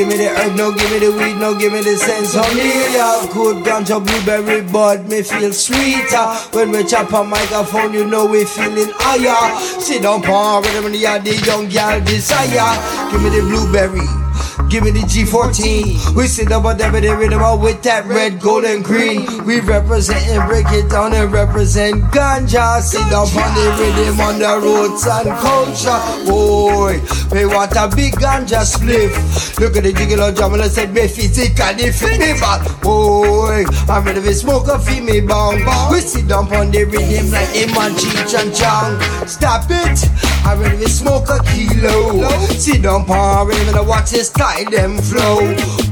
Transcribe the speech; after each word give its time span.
Give 0.00 0.08
me 0.08 0.16
the 0.16 0.30
herb, 0.30 0.56
no 0.56 0.72
give 0.72 0.90
me 0.92 0.98
the 0.98 1.12
weed, 1.12 1.36
no 1.36 1.54
give 1.54 1.74
me 1.74 1.82
the 1.82 1.94
sense. 1.94 2.32
Honey, 2.32 2.72
yeah, 2.96 3.28
good 3.34 3.62
ganja, 3.62 4.00
blueberry 4.00 4.62
bud, 4.62 5.06
me 5.10 5.20
feel 5.20 5.52
sweeter. 5.52 6.24
When 6.56 6.70
we 6.70 6.84
chop 6.84 7.12
a 7.12 7.22
microphone, 7.22 7.92
you 7.92 8.06
know 8.06 8.24
we 8.24 8.46
feeling 8.46 8.88
higher. 8.96 9.60
Sit 9.78 10.00
down, 10.00 10.22
par, 10.22 10.62
when 10.62 10.90
the 10.90 10.96
young 10.96 11.68
girl 11.68 12.00
desire. 12.00 13.12
Give 13.12 13.22
me 13.22 13.28
the 13.28 13.42
blueberry. 13.42 14.30
Give 14.70 14.84
me 14.84 14.92
the 14.92 15.00
G14. 15.00 16.14
We 16.14 16.28
sit 16.28 16.52
up 16.52 16.64
on 16.64 16.78
that 16.78 16.92
the 16.92 17.16
rhythm 17.16 17.60
with 17.60 17.82
that 17.82 18.06
red, 18.06 18.40
gold, 18.40 18.64
and 18.64 18.84
green. 18.84 19.26
We 19.44 19.58
represent 19.58 20.24
and 20.28 20.48
break 20.48 20.66
it 20.68 20.88
down 20.88 21.12
and 21.12 21.32
represent 21.32 22.04
ganja. 22.14 22.80
Sit 22.80 23.02
up 23.10 23.34
on 23.34 23.50
the 23.58 23.66
rhythm 23.76 24.20
on 24.20 24.38
the 24.38 24.60
roots 24.62 25.04
and 25.10 25.28
culture. 25.42 25.98
Boy, 26.24 27.02
we 27.32 27.46
want 27.46 27.72
a 27.76 27.88
big 27.94 28.14
ganja 28.14 28.62
spliff. 28.66 29.58
Look 29.58 29.76
at 29.76 29.84
the 29.84 29.92
jiggle 29.92 30.22
on 30.22 30.54
and 30.54 30.62
I 30.62 30.68
said, 30.68 30.92
me 30.92 31.06
physically 31.06 31.92
fit 31.92 32.18
me 32.18 32.32
back. 32.40 32.60
Boy, 32.82 33.64
I'm 33.88 34.04
ready 34.04 34.20
to 34.22 34.34
smoke 34.34 34.68
a 34.68 34.78
feel 34.78 35.04
me 35.04 35.20
bong. 35.20 35.62
We 35.90 36.00
sit 36.00 36.28
down 36.28 36.52
on 36.54 36.70
the 36.70 36.84
rhythm 36.84 37.30
like 37.30 37.50
a 37.54 37.66
man 37.74 37.92
cheech 37.94 38.34
and 38.34 38.54
chong. 38.54 38.98
Stop 39.28 39.66
it. 39.70 39.98
I'm 40.44 40.60
ready 40.60 40.78
to 40.78 40.88
smoke 40.88 41.28
a 41.28 41.38
kilo. 41.44 42.26
Sit 42.48 42.82
down 42.82 43.08
on 43.08 43.46
rhythm 43.46 43.76
and 43.76 43.88
watch 43.88 44.10
this 44.10 44.30
time 44.30 44.70
them 44.70 44.98
flow. 44.98 45.40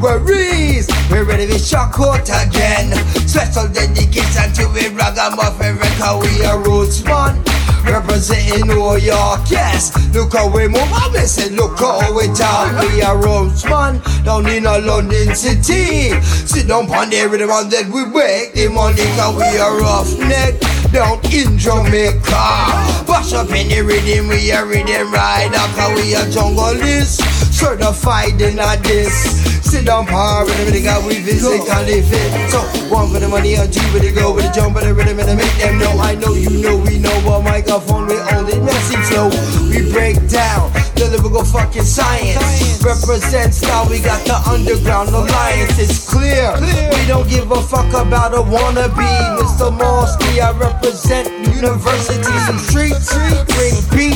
Worries, 0.01 0.89
we're 1.11 1.25
ready 1.25 1.47
to 1.47 1.59
shock 1.59 1.95
out 2.01 2.29
again. 2.29 2.93
Special 3.29 3.69
dedication 3.69 4.53
to 4.55 4.65
a 4.67 4.89
ragamuffin 4.91 5.77
record. 5.77 6.25
We 6.25 6.45
are 6.45 6.59
roots 6.59 7.05
man. 7.05 7.45
Representing 7.89 8.69
New 8.69 8.97
York, 8.97 9.41
yes. 9.51 9.97
Look 10.15 10.35
how 10.35 10.49
we 10.55 10.69
move, 10.69 10.89
I'm 10.93 11.13
missing. 11.13 11.57
Look 11.57 11.79
how 11.79 12.15
we 12.15 12.27
talk. 12.35 12.71
We 12.93 13.03
are 13.03 13.17
roots 13.17 13.65
man, 13.65 14.01
down 14.25 14.47
in 14.49 14.67
a 14.67 14.79
London 14.79 15.35
city. 15.35 16.13
Sit 16.47 16.69
down 16.69 16.91
on 16.91 17.11
the 17.11 17.27
rhythm 17.29 17.51
and 17.51 17.71
then 17.71 17.91
we 17.91 18.05
make 18.05 18.53
the 18.53 18.69
money. 18.69 19.05
Cause 19.17 19.37
we 19.37 19.59
are 19.59 19.81
roughneck 19.81 20.61
down 20.93 21.19
in 21.33 21.57
Jamaica. 21.57 22.45
Bash 23.09 23.33
up 23.33 23.51
in 23.51 23.69
the 23.69 23.81
rhythm, 23.81 24.29
we 24.29 24.53
are 24.53 24.67
rhythm 24.67 25.13
rider. 25.13 25.57
Cause 25.75 25.95
we 25.97 26.15
are 26.15 26.27
jungleists 26.27 27.25
certified 27.53 28.41
in 28.41 28.59
a 28.59 28.77
this. 28.83 29.58
Sit 29.69 29.85
down, 29.85 30.07
par 30.07 30.47
with 30.47 30.73
the 30.73 30.81
got 30.81 31.05
we 31.05 31.21
physically 31.21 32.01
fit. 32.01 32.33
So 32.49 32.65
one 32.89 33.13
for 33.13 33.21
the 33.21 33.29
money, 33.29 33.53
a 33.53 33.69
two 33.69 33.85
with 33.93 34.01
the 34.01 34.13
go 34.17 34.33
with 34.33 34.49
the 34.49 34.53
jump 34.57 34.75
with 34.75 34.85
the 34.85 34.95
rhythm 34.95 35.21
and 35.21 35.29
I 35.29 35.35
make 35.37 35.53
them 35.61 35.77
know. 35.77 35.93
I 36.01 36.15
know 36.15 36.33
you 36.33 36.57
know 36.65 36.81
we 36.81 36.97
know 36.97 37.13
a 37.13 37.43
microphone 37.43 38.07
with 38.07 38.25
only 38.33 38.57
messy 38.65 38.97
flow. 39.13 39.29
We 39.69 39.93
break 39.93 40.17
down 40.33 40.73
the 40.97 41.13
lyrical 41.13 41.45
fucking 41.45 41.85
science. 41.85 42.81
Represents 42.81 43.61
now 43.61 43.85
we 43.93 44.01
got 44.01 44.25
the 44.25 44.41
underground 44.49 45.11
alliance. 45.11 45.77
It's 45.77 46.01
clear 46.09 46.57
we 46.97 47.05
don't 47.05 47.29
give 47.29 47.53
a 47.53 47.61
fuck 47.61 47.93
about 47.93 48.33
a 48.33 48.41
wannabe. 48.41 49.05
Mr. 49.37 49.69
Morsky, 49.69 50.41
I 50.41 50.57
represent 50.57 51.29
universities 51.53 52.45
and 52.49 52.59
streets. 52.59 53.13
Bring 53.13 53.77
beats 53.93 54.08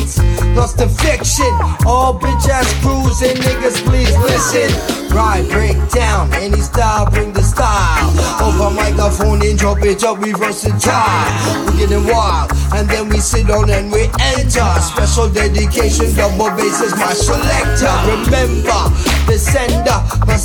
plus 0.55 0.72
the 0.75 0.89
fiction. 0.89 1.53
All 1.86 2.19
bitch 2.19 2.48
ass 2.48 2.69
crews 2.81 3.22
and 3.22 3.39
niggas, 3.39 3.83
please 3.84 4.17
listen. 4.19 4.70
Right, 5.14 5.47
break 5.50 5.77
down 5.91 6.33
any 6.34 6.61
style, 6.61 7.11
bring 7.11 7.33
the 7.33 7.42
style. 7.42 8.08
Over 8.41 8.75
microphone 8.75 9.45
and 9.45 9.58
drop 9.58 9.83
it 9.83 10.05
up, 10.05 10.19
we 10.19 10.33
versatile. 10.33 11.67
We 11.67 11.78
getting 11.78 12.06
wild, 12.06 12.53
and 12.75 12.89
then 12.89 13.08
we 13.08 13.19
sit 13.19 13.50
on 13.50 13.70
and 13.70 13.92
we 13.92 14.08
enter. 14.20 14.69
Special 14.80 15.28
dedication, 15.28 16.14
double 16.14 16.50
bass 16.56 16.80
is 16.80 16.95
my 16.97 17.12
selector. 17.12 17.92
Remember, 18.08 18.80
the 19.27 19.39
sender 19.39 20.03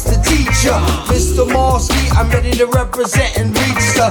the 0.07 0.17
teacher. 0.23 0.77
Mr. 1.11 1.43
Morsky, 1.47 2.11
I'm 2.15 2.29
ready 2.29 2.51
to 2.51 2.65
represent 2.67 3.37
and 3.37 3.49
reach 3.49 3.85
the 3.95 4.07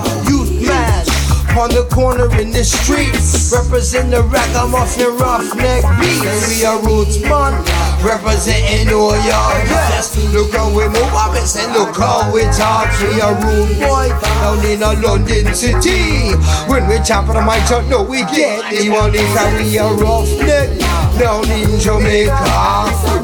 on 1.59 1.71
the 1.71 1.85
corner 1.89 2.29
in 2.39 2.51
the 2.51 2.65
streets. 2.65 3.53
Represent 3.53 4.11
the 4.11 4.23
ragamuffin 4.23 5.17
roughneck 5.17 5.83
beats. 5.99 6.25
And 6.25 6.41
we 6.53 6.65
are 6.65 6.79
roots 6.85 7.21
man, 7.25 7.57
representing 8.05 8.93
all 8.93 9.17
y'all. 9.25 9.57
Yes, 9.65 10.13
look 10.33 10.53
how 10.53 10.69
we 10.69 10.85
move 10.89 11.17
up 11.17 11.33
and 11.33 11.73
look 11.73 11.97
how 11.97 12.29
we 12.33 12.45
talk. 12.53 12.93
We 13.01 13.21
are 13.21 13.35
rude 13.41 13.73
boy 13.81 14.09
down 14.21 14.65
in 14.65 14.83
a 14.83 14.93
London 15.01 15.55
city. 15.55 16.37
When 16.69 16.89
we 16.89 17.01
chop 17.03 17.29
on 17.29 17.41
the 17.41 17.43
mic, 17.43 17.65
you 17.73 17.83
know 17.89 18.03
we 18.05 18.21
get 18.37 18.69
the 18.71 18.89
money. 18.91 19.25
Cause 19.33 19.53
we 19.61 19.79
are 19.79 19.95
roughneck 19.97 20.79
down 21.19 21.49
in 21.51 21.81
Jamaica. 21.81 22.37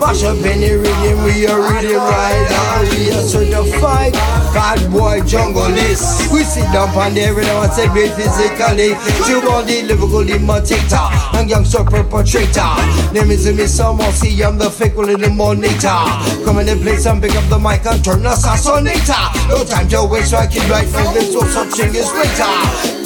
Mash 0.01 0.25
up 0.25 0.37
the 0.41 0.81
rhythm, 0.81 1.25
we 1.25 1.47
are 1.47 1.61
rhythm 1.61 2.01
rider. 2.01 2.97
We 2.97 3.13
are 3.13 3.23
certified 3.23 4.42
bad 4.53 4.81
boy 4.93 5.21
jungleists. 5.27 6.31
We 6.33 6.45
sit 6.45 6.65
down 6.73 6.91
on 6.97 7.15
the 7.15 7.33
rhythm 7.35 7.57
and 7.65 7.73
say, 7.73 7.89
physically. 7.89 8.95
To 9.27 9.35
all 9.51 9.63
the 9.63 9.83
lyrical 9.83 10.29
imitator 10.29 11.09
and 11.37 11.49
youngster 11.51 11.85
perpetrator. 11.85 12.73
Name 13.13 13.31
is 13.31 13.47
Mr. 13.47 13.97
Mossy, 13.97 14.45
I'm 14.45 14.59
the 14.59 14.71
fake 14.71 14.97
little 14.97 15.31
monitor. 15.31 16.03
Come 16.45 16.61
in 16.61 16.67
the 16.67 16.79
place 16.81 17.07
and 17.07 17.21
pick 17.21 17.35
up 17.35 17.49
the 17.49 17.59
mic 17.59 17.85
and 17.87 18.05
turn 18.05 18.25
us 18.27 18.45
assassinator. 18.47 19.49
No 19.49 19.65
time 19.65 19.89
to 19.89 20.05
waste, 20.05 20.31
so 20.31 20.37
I 20.39 20.47
can 20.47 20.69
write 20.71 20.91
now. 20.93 21.13
There's 21.13 21.35
no 21.35 21.43
such 21.43 21.75
thing 21.75 21.97
as 21.97 22.13
later. 22.13 23.02